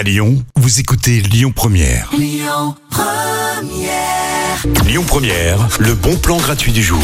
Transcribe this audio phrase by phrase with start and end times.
[0.00, 2.08] À Lyon, vous écoutez Lyon Première.
[2.18, 2.74] Lyon
[5.06, 5.68] Première.
[5.78, 6.98] le bon plan gratuit du jour.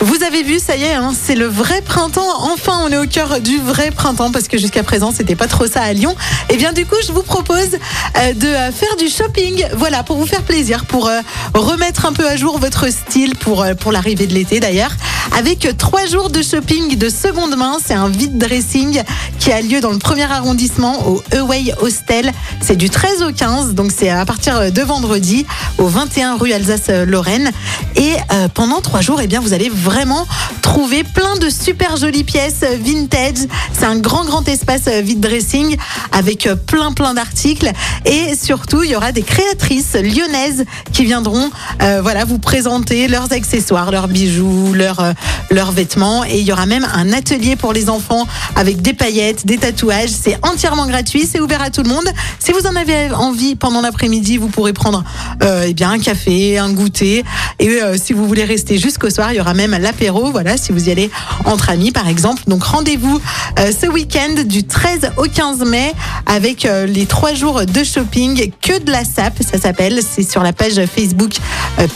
[0.00, 2.50] Vous avez vu, ça y est, hein, c'est le vrai printemps.
[2.52, 5.66] Enfin, on est au cœur du vrai printemps parce que jusqu'à présent, c'était pas trop
[5.66, 6.14] ça à Lyon.
[6.50, 7.78] Et bien, du coup, je vous propose
[8.18, 9.66] euh, de euh, faire du shopping.
[9.74, 11.20] Voilà, pour vous faire plaisir, pour euh,
[11.54, 14.92] remettre un peu à jour votre style pour, euh, pour l'arrivée de l'été d'ailleurs.
[15.36, 19.02] Avec trois jours de shopping de seconde main, c'est un vide dressing
[19.42, 22.30] qui a lieu dans le premier arrondissement au Away Hostel.
[22.60, 25.44] C'est du 13 au 15, donc c'est à partir de vendredi
[25.78, 27.50] au 21 rue Alsace-Lorraine.
[27.96, 30.26] Et euh, pendant trois jours, eh bien, vous allez vraiment
[30.62, 33.48] trouver plein de super jolies pièces vintage.
[33.72, 35.76] C'est un grand, grand espace euh, vide dressing
[36.12, 37.70] avec euh, plein, plein d'articles.
[38.06, 43.90] Et surtout, il y aura des créatrices lyonnaises qui viendront voilà, vous présenter leurs accessoires,
[43.90, 45.14] leurs bijoux, leurs,
[45.50, 46.24] leurs vêtements.
[46.24, 50.10] Et il y aura même un atelier pour les enfants avec des paillettes, des tatouages.
[50.10, 52.08] C'est entièrement gratuit, c'est ouvert à tout le monde.
[52.38, 55.04] Si vous en avez envie pendant l'après-midi, vous pourrez prendre
[55.42, 57.24] euh, eh bien, un café, un goûter.
[57.58, 60.30] Et euh, si vous voulez rester jusqu'au soir, il y aura même l'apéro.
[60.30, 61.10] Voilà, si vous y allez
[61.44, 62.42] entre amis, par exemple.
[62.46, 63.20] Donc rendez-vous
[63.58, 65.92] euh, ce week-end du 13 au 15 mai
[66.26, 69.42] avec euh, les trois jours de shopping que de la SAP.
[69.42, 70.00] Ça s'appelle.
[70.02, 71.34] C'est sur la page Facebook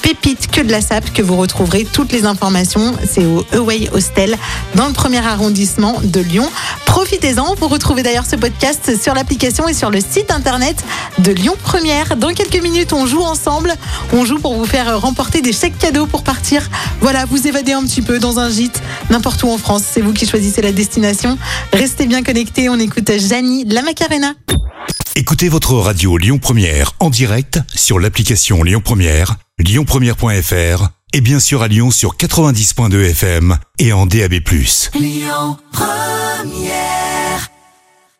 [0.02, 2.94] Pépite que de la SAP que vous retrouverez toutes les informations.
[3.08, 4.36] C'est au Away Hostel
[4.74, 6.48] dans le premier arrondissement de Lyon.
[7.26, 7.56] Profitez-en.
[7.56, 10.76] Vous retrouvez d'ailleurs ce podcast sur l'application et sur le site internet
[11.18, 12.16] de Lyon Première.
[12.16, 13.74] Dans quelques minutes, on joue ensemble.
[14.12, 16.70] On joue pour vous faire remporter des chèques cadeaux pour partir.
[17.00, 19.82] Voilà, vous évader un petit peu dans un gîte, n'importe où en France.
[19.90, 21.36] C'est vous qui choisissez la destination.
[21.72, 22.68] Restez bien connectés.
[22.68, 24.34] On écoute Janie La Macarena.
[25.16, 31.62] Écoutez votre radio Lyon Première en direct sur l'application Lyon Première, lyonpremière.fr et bien sûr
[31.62, 34.34] à Lyon sur 90.2 FM et en DAB+.